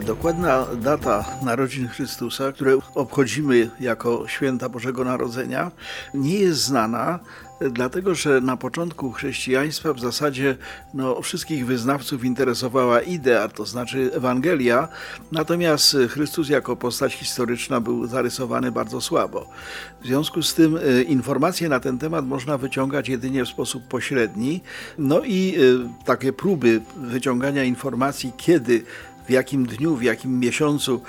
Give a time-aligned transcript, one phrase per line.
[0.00, 5.70] Dokładna data narodzin Chrystusa, które obchodzimy jako święta Bożego Narodzenia,
[6.14, 7.18] nie jest znana,
[7.70, 10.56] dlatego że na początku chrześcijaństwa w zasadzie
[10.94, 14.88] no, wszystkich wyznawców interesowała idea, to znaczy Ewangelia,
[15.32, 19.48] natomiast Chrystus jako postać historyczna był zarysowany bardzo słabo.
[20.02, 24.60] W związku z tym e, informacje na ten temat można wyciągać jedynie w sposób pośredni,
[24.98, 28.84] no i e, takie próby wyciągania informacji, kiedy
[29.26, 31.02] w jakim dniu, w jakim miesiącu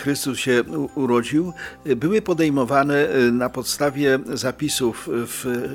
[0.00, 0.62] Chrystus się
[0.94, 1.52] urodził,
[1.96, 5.68] były podejmowane e, na podstawie zapisów w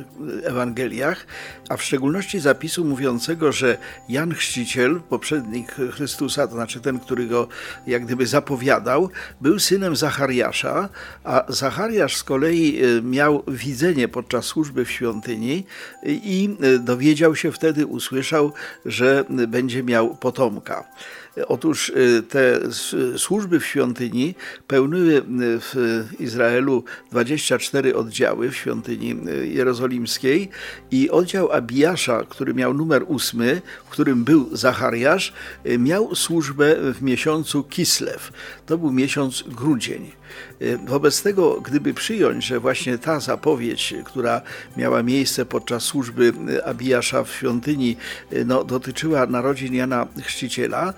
[0.43, 1.25] Ewangeliach,
[1.69, 3.77] a w szczególności zapisu mówiącego, że
[4.09, 7.47] Jan Chrzciciel, poprzednik Chrystusa, to znaczy ten, który go
[7.87, 9.09] jak gdyby zapowiadał,
[9.41, 10.89] był synem Zachariasza,
[11.23, 15.65] a Zachariasz z kolei e, miał widzenie podczas służby w świątyni
[16.03, 18.53] i e, dowiedział się wtedy, usłyszał,
[18.85, 20.83] że będzie miał potomka.
[21.47, 22.59] Otóż y, te
[23.17, 24.35] służby w świątyni
[24.67, 25.23] pełniły y,
[25.59, 25.75] w
[26.19, 30.49] Izraelu 24 oddziały w świątyni y, jerozolimskiej
[30.91, 33.41] i oddział Abijasza, który miał numer 8,
[33.85, 35.33] w którym był Zachariasz,
[35.79, 38.31] miał służbę w miesiącu Kislew.
[38.65, 40.20] To był miesiąc grudzień.
[40.87, 44.41] Wobec tego, gdyby przyjąć, że właśnie ta zapowiedź, która
[44.77, 46.33] miała miejsce podczas służby
[46.65, 47.97] Abijasza w świątyni,
[48.45, 50.93] no, dotyczyła narodzin Jana Chrzciciela,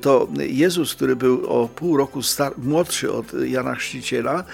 [0.00, 2.20] to Jezus, który był o pół roku
[2.58, 4.44] młodszy od Jana Chrzciciela,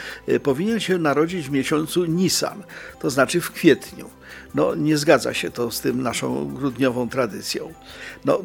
[0.43, 2.63] powinien się narodzić w miesiącu Nisan,
[3.01, 4.20] to znaczy w kwietniu.
[4.55, 7.73] No, nie zgadza się to z tym naszą grudniową tradycją.
[8.25, 8.43] No,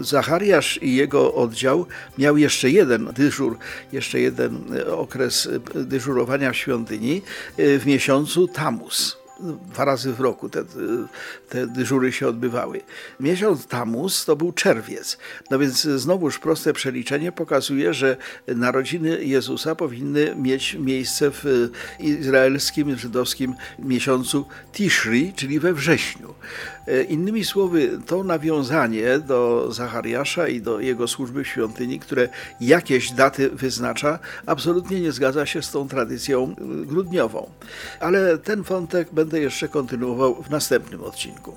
[0.00, 1.86] Zachariasz i jego oddział
[2.18, 3.58] miał jeszcze jeden dyżur,
[3.92, 4.64] jeszcze jeden
[4.96, 7.22] okres dyżurowania w świątyni
[7.58, 9.19] w miesiącu Tamus
[9.72, 10.64] dwa razy w roku te,
[11.48, 12.80] te dyżury się odbywały.
[13.20, 15.18] Miesiąc Tamus to był czerwiec.
[15.50, 23.54] No więc znowuż proste przeliczenie pokazuje, że narodziny Jezusa powinny mieć miejsce w izraelskim, żydowskim
[23.78, 26.34] miesiącu Tishri, czyli we wrześniu.
[27.08, 32.28] Innymi słowy, to nawiązanie do Zachariasza i do jego służby w świątyni, które
[32.60, 36.54] jakieś daty wyznacza, absolutnie nie zgadza się z tą tradycją
[36.86, 37.50] grudniową.
[38.00, 41.52] Ale ten wątek będę jeszcze kontynuował w następnym odcinku.